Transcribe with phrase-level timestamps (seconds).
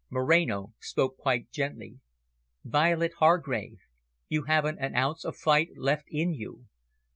[0.09, 1.99] Moreno spoke quite gently.
[2.63, 3.81] "Violet Hargrave,
[4.27, 6.65] you haven't an ounce of fight left in you.